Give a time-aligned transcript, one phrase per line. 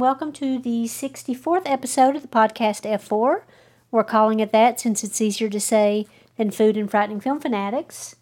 [0.00, 3.42] welcome to the 64th episode of the podcast F4.
[3.90, 6.06] We're calling it that since it's easier to say
[6.38, 8.16] than Food and Frightening Film Fanatics.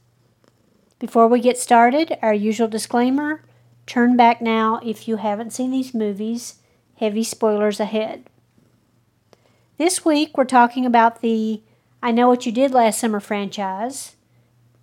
[0.98, 3.45] Before we get started, our usual disclaimer
[3.87, 6.56] turn back now if you haven't seen these movies.
[6.97, 8.28] Heavy spoilers ahead.
[9.78, 11.62] This week, we're talking about the
[12.02, 14.17] I Know What You Did Last Summer franchise.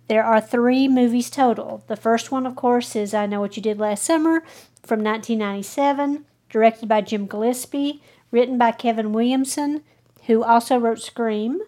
[0.08, 1.84] There are three movies total.
[1.86, 4.42] The first one, of course, is I Know What You Did Last Summer
[4.86, 9.82] from 1997, directed by Jim Gillespie, written by Kevin Williamson,
[10.26, 11.60] who also wrote Scream,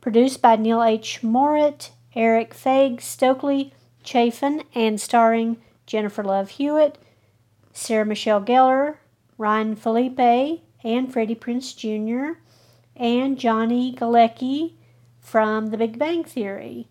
[0.00, 1.22] produced by Neil H.
[1.22, 3.72] Moritz, Erik Feig, Stokely
[4.02, 6.98] Chaffin, and starring Jennifer Love Hewitt,
[7.72, 8.96] Sarah Michelle Gellar,
[9.38, 12.38] Ryan Phillippe, and Freddie Prinze Jr.,
[12.94, 14.72] and Johnny Galecki
[15.20, 16.88] from The Big Bang Theory.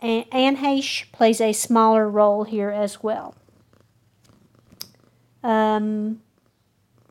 [0.00, 3.34] Anne Heche plays a smaller role here as well.
[5.46, 6.20] Um,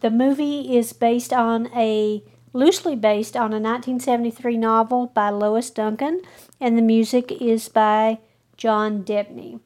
[0.02, 6.22] the movie is based on a loosely based on a 1973 novel by Lois Duncan,
[6.60, 8.20] and the music is by
[8.58, 9.60] John Debney.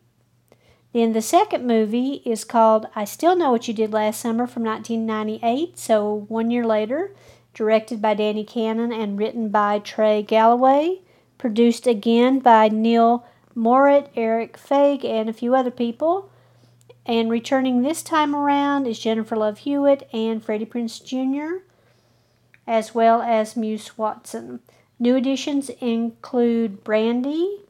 [0.93, 4.63] Then the second movie is called I Still Know What You Did Last Summer from
[4.63, 7.15] 1998, so one year later,
[7.53, 11.01] directed by Danny Cannon and written by Trey Callaway
[11.39, 13.25] produced again by Neil
[13.55, 16.29] Moritz, Erik Feig, and a few other people.
[17.09, 21.63] And returning this time around is Jennifer Love Hewitt and Freddie Prinze Jr.,
[22.67, 24.59] as well as Muse Watson.
[24.99, 27.61] New additions include Brandy,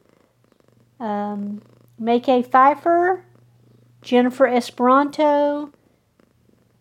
[1.00, 1.62] um,
[2.02, 3.22] Mekhi Phifer,
[4.02, 5.72] Jennifer Esposito,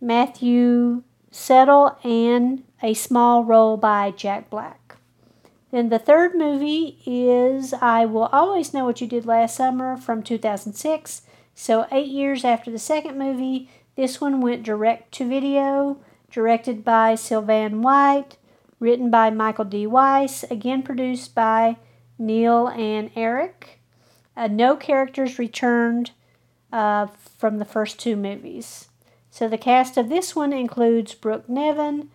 [0.01, 4.97] Matthew Settle, and a small role by Jack Black.
[5.71, 10.25] Then the third movie is I Will Always Know What You Did Last Summer from
[10.25, 11.23] 2006.
[11.61, 15.99] So, eight years after the second movie, this one went direct to video,
[16.31, 18.37] directed by Sylvain White,
[18.79, 19.85] written by Michael D.
[19.85, 21.77] Weiss, again produced by
[22.17, 23.81] Neil and Eric.
[24.37, 26.13] Uh, no characters returned
[26.73, 27.09] uh,
[27.39, 28.87] from the first two movies.
[29.29, 32.09] So, the cast of this one includes Brooke Nevin,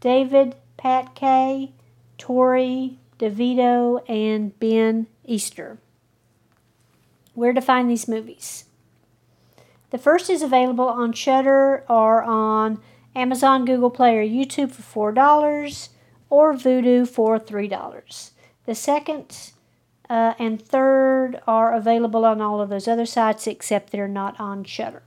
[0.00, 1.70] David Paetkau,
[2.18, 5.78] Torrey DeVitto, and Ben Easter.
[7.34, 8.64] Where to find these movies?
[9.90, 12.80] The first is available on Shudder or on
[13.14, 15.88] Amazon, Google Play, or YouTube for $4
[16.30, 18.30] or Vudu for $3.
[18.66, 19.52] The second
[20.10, 24.64] uh, and third are available on all of those other sites except they're not on
[24.64, 25.02] Shudder.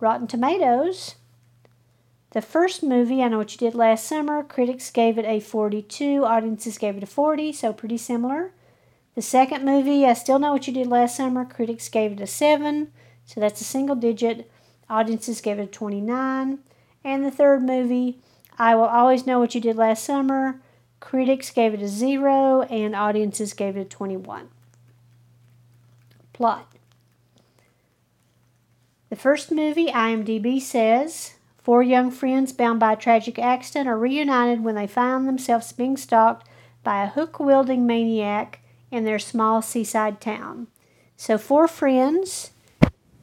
[0.00, 1.16] Rotten Tomatoes
[2.32, 6.26] the first movie, I Know What You Did Last Summer, critics gave it a 42,
[6.26, 8.52] audiences gave it a 40, so pretty similar.
[9.18, 12.26] The second movie, I Still Know What You Did Last Summer, critics gave it a
[12.28, 12.92] 7,
[13.24, 14.48] so that's a single digit,
[14.88, 16.60] audiences gave it a 29.
[17.02, 18.20] And the third movie,
[18.60, 20.60] I Will Always Know What You Did Last Summer,
[21.00, 24.50] critics gave it a 0, and audiences gave it a 21.
[26.32, 26.72] Plot
[29.10, 34.62] The first movie, IMDb says, Four young friends bound by a tragic accident are reunited
[34.62, 36.48] when they find themselves being stalked
[36.84, 40.68] by a hook wielding maniac in their small seaside town.
[41.16, 42.52] So, four friends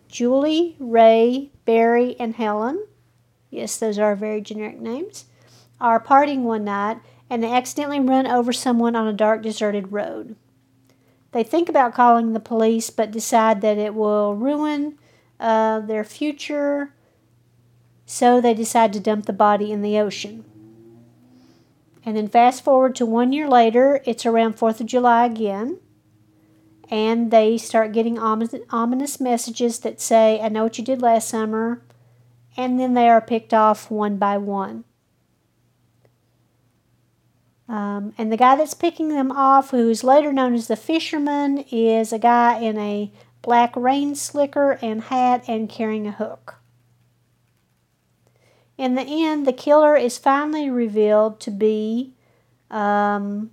[0.08, 2.86] Julie, Ray, Barry, and Helen
[3.56, 5.26] yes, those are very generic names
[5.80, 7.00] are partying one night
[7.30, 10.36] and they accidentally run over someone on a dark, deserted road.
[11.32, 14.98] They think about calling the police but decide that it will ruin
[15.40, 16.94] uh, their future
[18.06, 20.46] so they decide to dump the body in the ocean.
[22.06, 25.80] And then fast forward to one year later, it's around 4th of July again.
[26.90, 31.82] And they start getting ominous messages that say, I know what you did last summer.
[32.56, 34.84] And then they are picked off one by one.
[37.68, 41.66] Um, and the guy that's picking them off, who is later known as the fisherman,
[41.72, 43.12] is a guy in a
[43.42, 46.60] black rain slicker and hat and carrying a hook.
[48.78, 52.14] In the end, the killer is finally revealed to be,
[52.70, 53.52] um,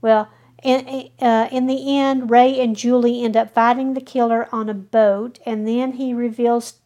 [0.00, 0.28] well,
[0.62, 4.74] in, uh, in the end, Ray and Julie end up fighting the killer on a
[4.74, 6.80] boat, and then he reveals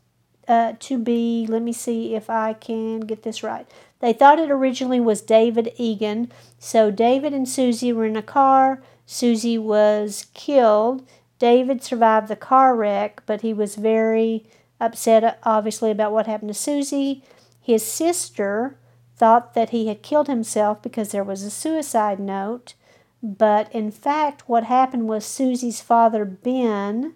[0.47, 3.67] uh, to be, let me see if I can get this right.
[4.01, 6.33] They thought it originally was David Egan.
[6.59, 8.83] So David and Susie were in a car.
[9.07, 11.07] Susie was killed.
[11.39, 14.45] David survived the car wreck, but he was very
[14.81, 17.23] upset, obviously, about what happened to Susie.
[17.61, 18.77] His sister
[19.17, 22.75] thought that he had killed himself because there was a suicide note.
[23.23, 27.15] But in fact, what happened was Susie's father, Ben,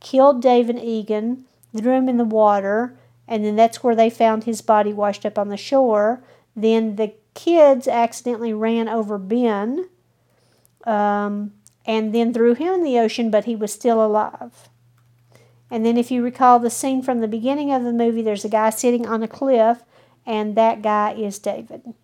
[0.00, 1.44] killed David Egan
[1.76, 5.38] threw him in the water, and then that's where they found his body washed up
[5.38, 6.22] on the shore.
[6.54, 9.88] Then the kids accidentally ran over Ben
[10.84, 11.52] um,
[11.86, 14.68] and then threw him in the ocean, but he was still alive.
[15.72, 18.50] And then, if you recall the scene from the beginning of the movie, there's a
[18.50, 19.82] guy sitting on a cliff,
[20.26, 21.94] and that guy is David.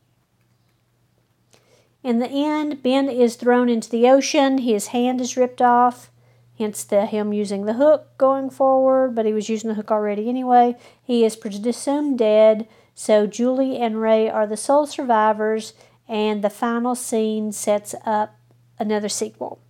[2.02, 4.56] In the end, Ben is thrown into the ocean.
[4.56, 6.10] His hand is ripped off,
[6.56, 9.14] hence the him using the hook going forward.
[9.14, 10.74] But he was using the hook already anyway.
[11.02, 12.66] He is presumed dead.
[12.94, 15.74] So Julie and Ray are the sole survivors,
[16.08, 18.34] and the final scene sets up
[18.78, 19.60] another sequel.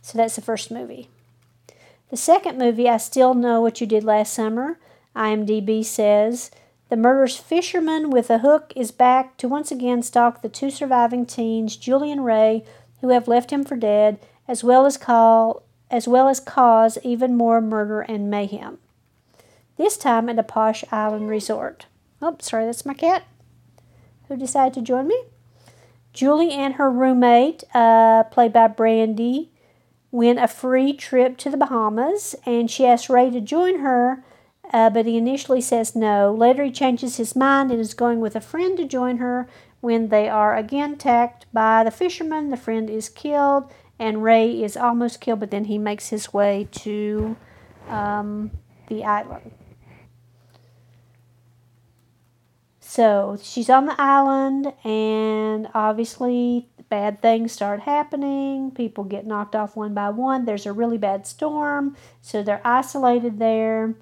[0.00, 1.10] So that's the first movie.
[2.14, 4.78] The second movie, I Still Know What You Did Last Summer,
[5.16, 6.52] IMDb says
[6.88, 11.26] the murderous fisherman with a hook is back to once again stalk the two surviving
[11.26, 12.64] teens, Julie and Ray,
[13.00, 17.36] who have left him for dead, as well as call as well as cause even
[17.36, 18.78] more murder and mayhem.
[19.76, 21.86] This time at a posh island resort.
[22.22, 23.24] Oh, sorry, that's my cat
[24.28, 25.20] who decided to join me.
[26.12, 29.50] Julie and her roommate, uh, played by Brandy,
[30.14, 34.22] win a free trip to the Bahamas, and she asks Ray to join her
[34.72, 36.32] uh, but he initially says no.
[36.32, 39.48] Later, he changes his mind and is going with a friend to join her.
[39.80, 44.76] When they are again attacked by the fisherman, the friend is killed, and Ray is
[44.76, 47.36] almost killed, but then he makes his way to
[47.88, 48.50] um,
[48.88, 49.52] the island.
[52.80, 58.70] So she's on the island, and obviously, bad things start happening.
[58.70, 60.44] People get knocked off one by one.
[60.44, 63.94] There's a really bad storm, so they're isolated there.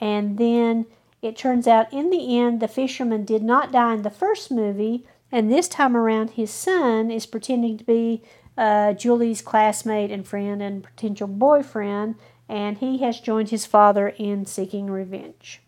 [0.00, 0.86] And then
[1.20, 5.06] it turns out in the end, the fisherman did not die in the first movie,
[5.30, 8.22] and this time around, his son is pretending to be
[8.56, 12.14] uh, Julie's classmate and friend and potential boyfriend,
[12.48, 15.60] and he has joined his father in seeking revenge.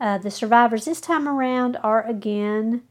[0.00, 2.82] Uh, the survivors this time around are again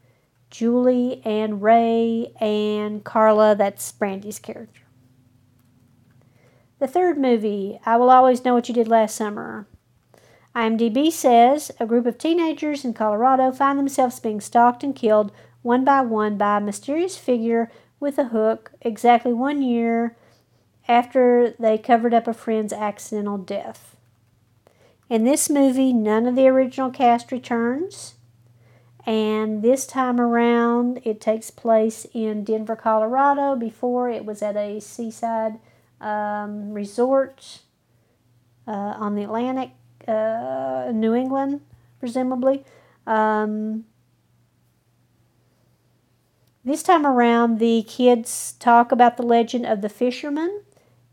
[0.54, 4.82] Julie and Ray and Carla, that's Brandy's character.
[6.78, 9.66] The third movie, I Will Always Know What You Did Last Summer.
[10.54, 15.84] IMDb says a group of teenagers in Colorado find themselves being stalked and killed one
[15.84, 17.68] by one by a mysterious figure
[17.98, 20.16] with a hook exactly one year
[20.86, 23.96] after they covered up a friend's accidental death.
[25.10, 28.13] In this movie, none of the original cast returns,
[29.06, 33.54] and this time around, it takes place in Denver, Colorado.
[33.54, 35.58] Before, it was at a seaside
[36.00, 37.60] um, resort
[38.66, 39.72] uh, on the Atlantic,
[40.08, 41.60] uh, New England,
[42.00, 42.64] presumably.
[43.06, 43.84] Um,
[46.64, 50.62] this time around, the kids talk about the legend of the fisherman,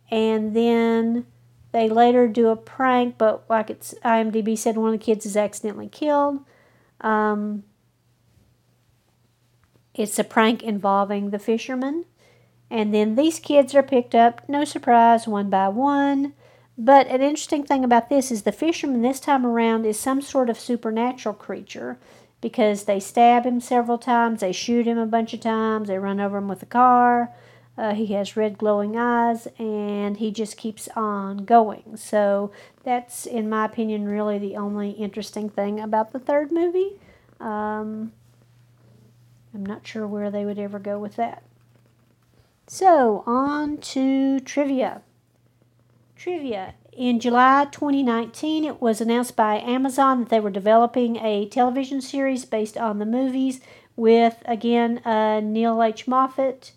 [0.10, 1.26] and then
[1.74, 5.36] they later do a prank, but like it's IMDb said, one of the kids is
[5.36, 6.40] accidentally killed.
[7.02, 7.64] Um,
[10.02, 12.06] it's a prank involving the fisherman.
[12.70, 16.34] And then these kids are picked up, no surprise, one by one.
[16.78, 20.50] But an interesting thing about this is the fisherman this time around is some sort
[20.50, 21.98] of supernatural creature
[22.40, 26.20] because they stab him several times, they shoot him a bunch of times, they run
[26.20, 27.32] over him with a car.
[27.78, 31.96] Uh, he has red glowing eyes and he just keeps on going.
[31.96, 32.52] So
[32.84, 37.00] that's, in my opinion, really the only interesting thing about the third movie.
[37.40, 38.12] Um,
[39.54, 41.44] I'm not sure where they would ever go with that.
[42.68, 45.02] So, on to trivia.
[46.16, 46.76] Trivia.
[46.94, 52.46] In July 2019, it was announced by Amazon that they were developing a television series
[52.46, 53.60] based on the movies
[53.96, 56.08] with, again, uh, Neil H.
[56.08, 56.74] Moritz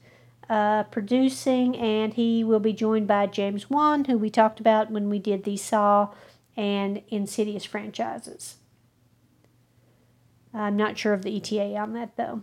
[0.48, 5.08] uh, producing, and he will be joined by James Wan, who we talked about when
[5.08, 6.10] we did the Saw
[6.56, 8.56] and Insidious franchises.
[10.52, 12.42] I'm not sure of the ETA on that, though.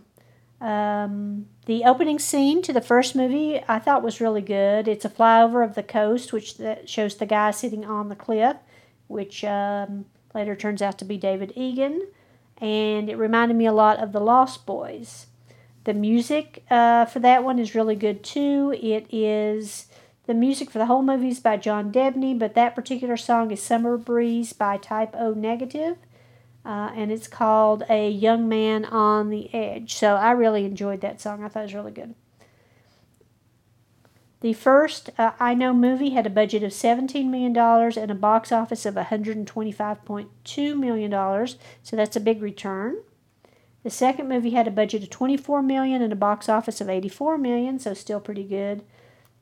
[0.62, 4.86] Um, the opening scene to the first movie I thought was really good.
[4.86, 6.54] It's a flyover of the coast, which
[6.86, 8.56] shows the guy sitting on the cliff,
[9.08, 12.06] which um, later turns out to be David Egan.
[12.58, 15.26] And it reminded me a lot of The Lost Boys.
[15.82, 18.72] The music uh, for that one is really good too.
[18.80, 19.88] It is
[20.26, 23.60] the music for the whole movie is by John Debney, but that particular song is
[23.60, 25.96] Summer Breeze by Type O Negative
[26.64, 29.94] uh, and it's called A Young Man on the Edge.
[29.94, 31.42] So I really enjoyed that song.
[31.42, 32.14] I thought it was really good.
[34.42, 38.50] The first uh, I Know movie had a budget of $17 million and a box
[38.50, 41.46] office of $125.2 million,
[41.82, 42.96] so that's a big return.
[43.84, 47.38] The second movie had a budget of 24 million and a box office of 84
[47.38, 48.82] million, so still pretty good.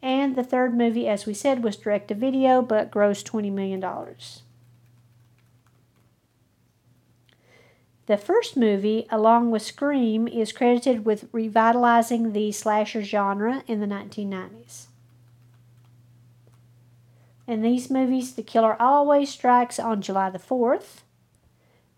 [0.02, 3.82] And the third movie, as we said, was direct to video but grossed $20 million.
[8.10, 13.86] The first movie, along with Scream, is credited with revitalizing the slasher genre in the
[13.86, 14.86] 1990s.
[17.46, 21.02] In these movies, the killer always strikes on July the 4th.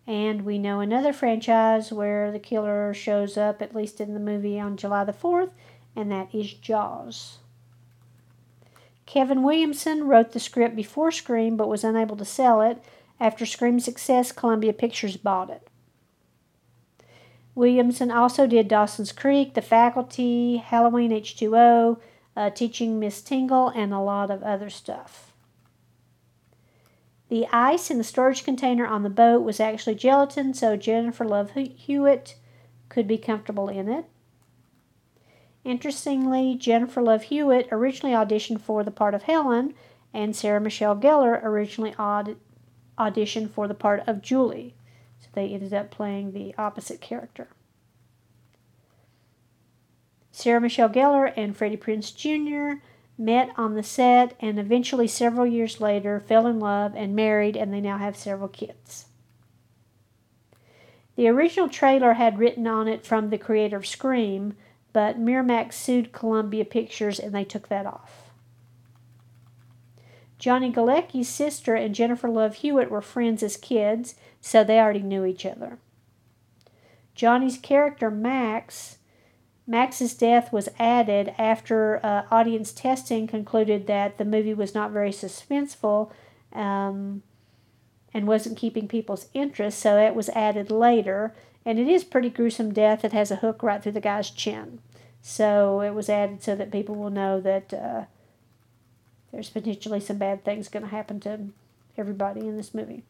[0.05, 4.59] And we know another franchise where the killer shows up, at least in the movie,
[4.59, 5.53] on July the 4th,
[5.95, 7.39] and that is Jaws.
[9.07, 12.83] Kevin Williamson wrote the script before Scream but was unable to sell it.
[13.19, 15.69] After Scream's success, Columbia Pictures bought it.
[17.55, 21.99] Williamson also did Dawson's Creek, The Faculty, Halloween H2O,
[22.35, 25.33] uh, Teaching Miss Tingle, and a lot of other stuff.
[27.29, 31.51] The ice in the storage container on the boat was actually gelatin, so Jennifer Love
[31.55, 32.35] Hewitt
[32.89, 34.05] could be comfortable in it.
[35.63, 39.73] Interestingly, Jennifer Love Hewitt originally auditioned for the part of Helen,
[40.13, 42.35] and Sarah Michelle Gellar originally aud-
[42.97, 44.75] auditioned for the part of Julie.
[45.33, 47.49] They ended up playing the opposite character.
[50.31, 52.81] Sarah Michelle Gellar and Freddie Prinze Jr.
[53.17, 57.71] met on the set and eventually, several years later, fell in love and married, and
[57.71, 59.05] they now have several kids.
[61.15, 64.55] The original trailer had written on it from the creator of Scream,
[64.91, 68.32] but Miramax sued Columbia Pictures and they took that off.
[70.43, 75.23] Johnny Galecki's sister and Jennifer Love Hewitt were friends as kids, so they already knew
[75.23, 75.77] each other.
[77.15, 78.97] Johnny's character Max,
[79.65, 85.11] Max's death was added after uh, audience testing concluded that the movie was not very
[85.11, 86.11] suspenseful
[86.51, 87.23] um,
[88.13, 91.33] and wasn't keeping people's interest, so it was added later
[91.63, 93.05] and it is pretty gruesome death.
[93.05, 94.79] It has a hook right through the guy's chin.
[95.21, 98.03] So it was added so that people will know that uh,
[99.33, 101.39] there's potentially some bad things going to happen to
[101.97, 103.03] everybody in this movie.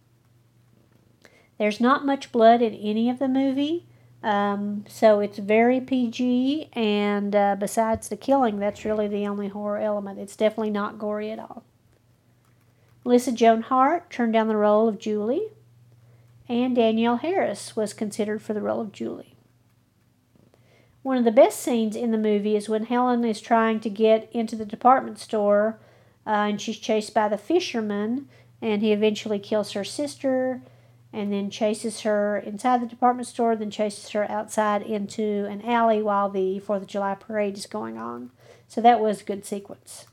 [1.59, 3.85] There's not much blood in any of the movie,
[4.23, 6.69] um, so it's very PG.
[6.73, 10.17] And uh, besides the killing, that's really the only horror element.
[10.17, 11.63] It's definitely not gory at all.
[13.03, 15.49] Melissa Joan Hart turned down the role of Julie
[16.47, 19.35] and Danielle Harris was considered for the role of Julie.
[21.01, 24.29] One of the best scenes in the movie is when Helen is trying to get
[24.31, 25.79] into the department store
[26.25, 28.27] uh, and she's chased by the fisherman,
[28.61, 30.61] and he eventually kills her sister
[31.13, 36.01] and then chases her inside the department store, then chases her outside into an alley
[36.01, 38.31] while the Fourth of July parade is going on.
[38.67, 40.07] So that was a good sequence.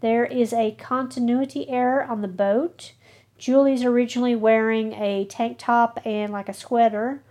[0.00, 2.92] There is a continuity error on the boat.
[3.36, 7.22] Julie's originally wearing a tank top and like a sweater.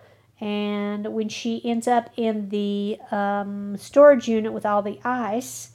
[0.41, 5.71] And when she ends up in the um, storage unit with all the ice,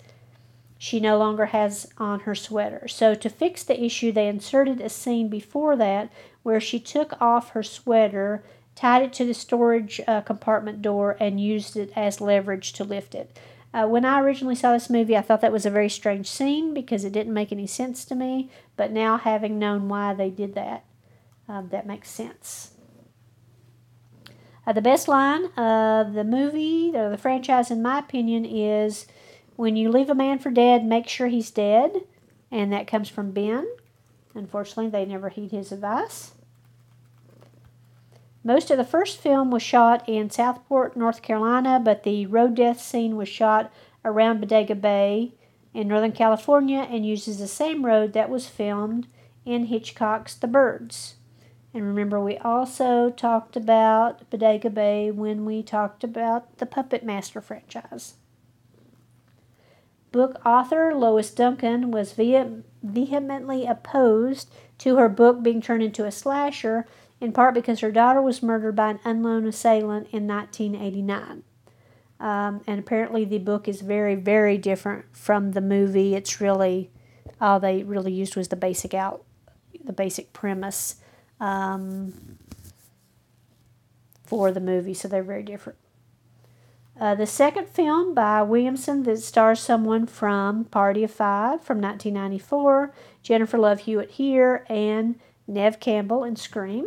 [0.83, 2.89] she no longer has on her sweater.
[2.89, 6.13] So, to fix the issue, they inserted a scene before that
[6.43, 8.43] where she took off her sweater,
[8.75, 13.15] tied it to the storage uh, compartment door, and used it as leverage to lift
[13.15, 13.39] it.
[13.73, 16.75] Uh, when I originally saw this movie, I thought that was a very strange scene
[16.75, 18.51] because it didn't make any sense to me.
[18.75, 20.85] But now, having known why they did that,
[21.47, 22.73] um, that makes sense.
[24.67, 29.07] Uh, the best line of the movie, or the franchise, in my opinion, is
[29.63, 32.01] when you leave a man for dead, make sure he's dead.
[32.51, 33.65] And that comes from Ben.
[34.35, 36.33] Unfortunately, they never heed his advice.
[38.43, 42.81] Most of the first film was shot in Southport, North Carolina, but the road death
[42.81, 43.73] scene was shot
[44.05, 45.35] around Bodega Bay
[45.73, 49.07] in Northern California and uses the same road that was filmed
[49.45, 51.15] in Hitchcock's The Birds.
[51.73, 57.41] And remember, we also talked about Bodega Bay when we talked about the Puppet Master
[57.41, 58.15] franchise.
[60.13, 66.87] Book author Lois Duncan was vehemently opposed to her book being turned into a slasher
[67.21, 71.45] in part because her daughter was murdered by an unknown assailant in 1989.
[72.21, 76.15] Um, and apparently, the book is very, very different from the movie.
[76.15, 76.91] It's really
[77.41, 79.25] all they really used was the basic out,
[79.83, 80.97] the basic premise
[81.41, 82.39] um,
[84.25, 84.95] for the movie.
[84.95, 85.79] So they're very different.
[87.01, 92.95] Uh, the second film by Williamson that stars someone from Party of Five from 1994,
[93.23, 96.87] Jennifer Love Hewitt here, and Neve Campbell in Scream.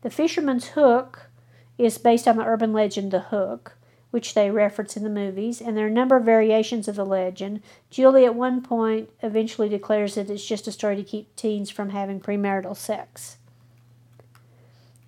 [0.00, 1.30] The fisherman's hook
[1.78, 3.76] is based on the urban legend The Hook,
[4.10, 7.06] which they reference in the movies, and there are a number of variations of the
[7.06, 7.62] legend.
[7.90, 11.90] Julie, at one point, eventually declares that it's just a story to keep teens from
[11.90, 13.36] having premarital sex.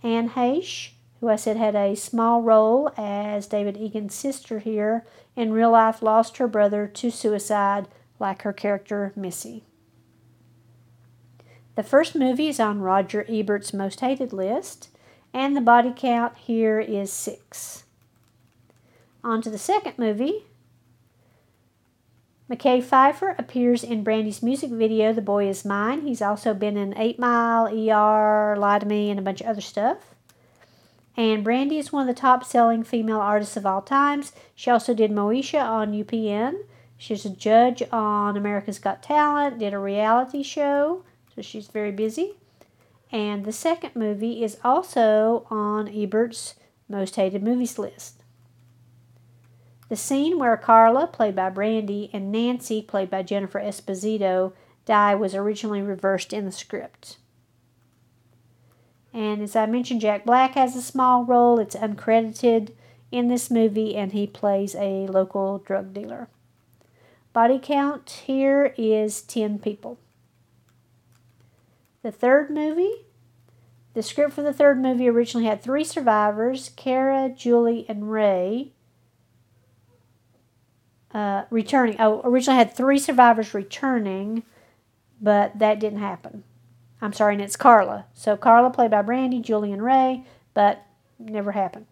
[0.02, 0.90] Anne Heche,
[1.24, 6.02] who I said had a small role as David Egan's sister here, in real life
[6.02, 7.88] lost her brother to suicide,
[8.20, 9.64] like her character Missy.
[11.76, 14.90] The first movie is on Roger Ebert's most hated list,
[15.32, 17.84] and the body count here is six.
[19.24, 20.44] On to the second movie.
[22.50, 26.02] Mekhi Phifer appears in Brandy's music video, The Boy Is Mine.
[26.02, 29.62] He's also been in 8 Mile, ER, Lie to Me, and a bunch of other
[29.62, 30.13] stuff.
[31.16, 34.32] And Brandy is one of the top selling female artists of all times.
[34.54, 36.64] She also did Moesha on UPN.
[36.96, 41.04] She's a judge on America's Got Talent, did a reality show,
[41.34, 42.34] so she's very busy.
[43.12, 46.54] And the second movie is also on Ebert's
[46.88, 48.22] most hated movies list.
[49.88, 54.52] The scene where Carla, played by Brandy, and Nancy, played by Jennifer Esposito,
[54.86, 57.18] die was originally reversed in the script.
[59.14, 61.60] And as I mentioned, Jack Black has a small role.
[61.60, 62.72] It's uncredited
[63.12, 66.28] in this movie, and he plays a local drug dealer.
[67.32, 69.98] Body count here is 10 people.
[72.02, 73.06] The third movie,
[73.94, 78.72] the script for the third movie originally had three survivors Kara, Julie, and Ray.
[81.12, 81.94] Uh, returning.
[82.00, 84.42] Oh, originally had three survivors returning,
[85.20, 86.42] but that didn't happen.
[87.04, 88.06] I'm sorry, and it's Carla.
[88.14, 90.86] So Carla played by Brandy, Julie, and Ray, but
[91.18, 91.84] never happened.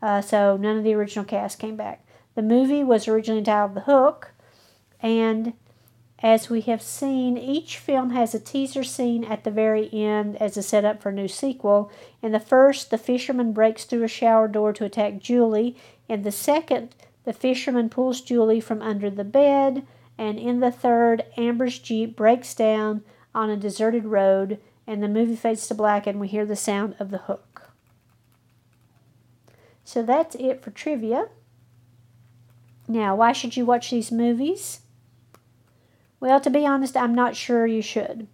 [0.00, 2.06] Uh, so none of the original cast came back.
[2.36, 4.30] The movie was originally titled The Hook,
[5.02, 5.54] and
[6.20, 10.56] as we have seen, each film has a teaser scene at the very end as
[10.56, 11.90] a setup for a new sequel.
[12.22, 15.76] In the first, the fisherman breaks through a shower door to attack Julie.
[16.08, 16.94] In the second,
[17.24, 19.84] the fisherman pulls Julie from under the bed,
[20.16, 23.02] and in the third, Amber's Jeep breaks down
[23.34, 26.94] on a deserted road, and the movie fades to black, and we hear the sound
[26.98, 27.70] of the hook.
[29.84, 31.28] So that's it for trivia.
[32.88, 34.80] Now, why should you watch these movies?
[36.20, 38.26] Well, to be honest, I'm not sure you should.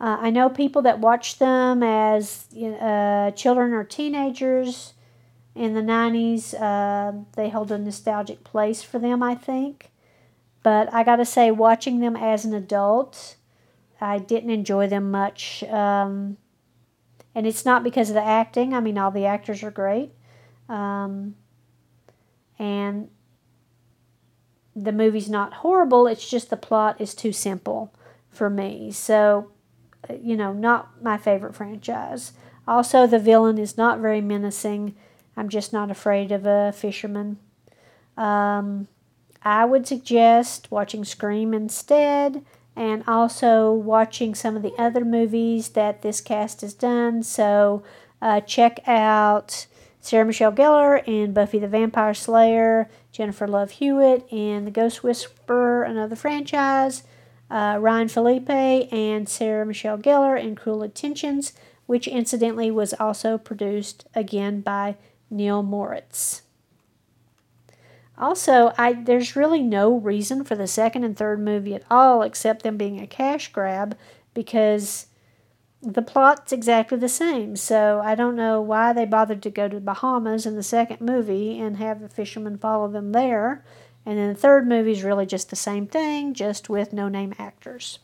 [0.00, 4.94] Uh, I know people that watch them as uh, children or teenagers
[5.54, 6.54] in the 90s.
[6.60, 9.90] Uh, they hold a nostalgic place for them, I think.
[10.62, 13.36] But I got to say, watching them as an adult,
[14.02, 15.62] I didn't enjoy them much.
[15.64, 16.36] Um,
[17.34, 18.74] and it's not because of the acting.
[18.74, 20.10] I mean, all the actors are great.
[20.68, 21.36] Um,
[22.58, 23.08] and
[24.74, 27.92] the movie's not horrible, it's just the plot is too simple
[28.30, 28.90] for me.
[28.90, 29.50] So,
[30.08, 32.32] uh, you know, not my favorite franchise.
[32.66, 34.94] Also, the villain is not very menacing.
[35.36, 37.38] I'm just not afraid of a fisherman.
[38.16, 38.88] Um,
[39.42, 46.02] I would suggest watching Scream instead and also watching some of the other movies that
[46.02, 47.22] this cast has done.
[47.22, 47.82] So
[48.20, 49.66] uh, check out
[50.00, 55.82] Sarah Michelle Gellar in Buffy the Vampire Slayer, Jennifer Love Hewitt in The Ghost Whisperer,
[55.82, 57.04] another franchise,
[57.50, 61.52] uh, Ryan Phillippe and Sarah Michelle Gellar in Cruel Intentions,
[61.86, 64.96] which incidentally was also produced again by
[65.30, 66.41] Neil Moritz.
[68.18, 72.62] Also, I there's really no reason for the second and third movie at all except
[72.62, 73.96] them being a cash grab
[74.34, 75.06] because
[75.82, 77.56] the plot's exactly the same.
[77.56, 81.00] So I don't know why they bothered to go to the Bahamas in the second
[81.00, 83.64] movie and have the fishermen follow them there.
[84.06, 87.34] And then the third movie is really just the same thing, just with no name
[87.38, 87.98] actors.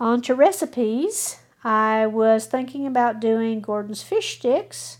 [0.00, 1.38] On to recipes.
[1.64, 4.98] I was thinking about doing Gorton's fish sticks.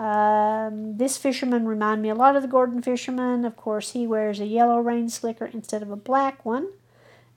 [0.00, 3.44] Um, this fisherman reminded me a lot of the Gorton fisherman.
[3.44, 6.70] Of course, he wears a yellow rain slicker instead of a black one.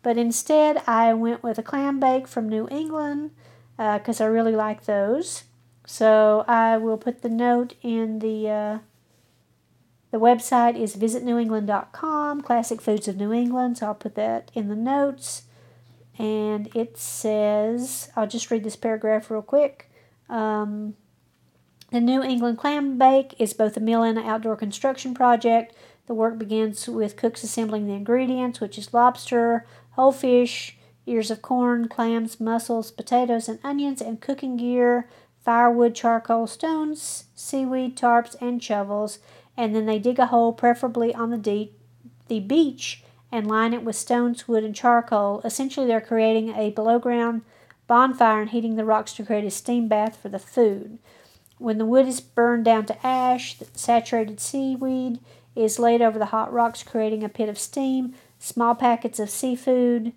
[0.01, 3.31] But instead, I went with a clam bake from New England
[3.75, 5.43] because uh, I really like those.
[5.85, 8.77] So I will put the note in the uh,
[10.11, 13.79] the website is visitnewengland.com, Classic Foods of New England.
[13.79, 15.43] So I'll put that in the notes
[16.17, 19.89] and it says, I'll just read this paragraph real quick.
[20.29, 20.95] Um,
[21.93, 25.75] the New England Clam Bake is both a meal and an outdoor construction project.
[26.07, 30.75] The work begins with cooks assembling the ingredients, which is lobster, whole fish,
[31.05, 35.07] ears of corn, clams, mussels, potatoes, and onions, and cooking gear,
[35.45, 39.19] firewood, charcoal, stones, seaweed, tarps, and shovels.
[39.55, 41.73] And then they dig a hole, preferably on the, de-
[42.27, 45.41] the beach, and line it with stones, wood, and charcoal.
[45.45, 47.43] Essentially, they're creating a below ground
[47.85, 50.97] bonfire and heating the rocks to create a steam bath for the food.
[51.63, 55.19] When the wood is burned down to ash, the saturated seaweed
[55.55, 58.15] is laid over the hot rocks, creating a pit of steam.
[58.37, 60.11] Small packets of seafood,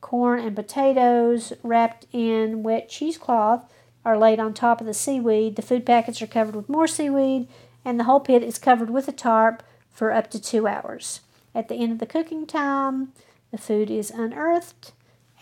[0.00, 3.70] corn, and potatoes wrapped in wet cheesecloth
[4.06, 5.56] are laid on top of the seaweed.
[5.56, 7.46] The food packets are covered with more seaweed,
[7.84, 11.20] and the whole pit is covered with a tarp for up to two hours.
[11.54, 13.12] At the end of the cooking time,
[13.50, 14.92] the food is unearthed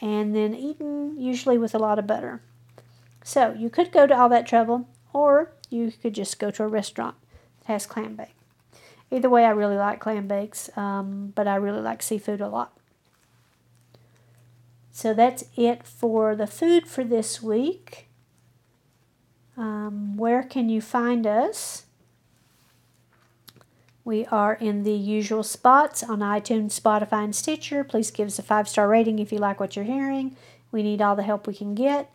[0.01, 2.41] and then eaten, usually with a lot of butter.
[3.23, 6.69] So you could go to all that trouble, or you could just go to a
[6.69, 7.17] restaurant
[7.61, 8.35] that has clam bake.
[9.11, 12.77] Either way, I really like clam bakes, um, but I really like seafood a lot.
[14.91, 18.09] So that's it for the food for this week.
[19.57, 21.87] Um, where can you find us?
[24.05, 27.85] We are in the usual spots on iTunes, Spotify, and Stitcher.
[27.85, 30.37] Please give us a five star rating if you like what you're hearing.
[30.71, 32.13] We need all the help we can get.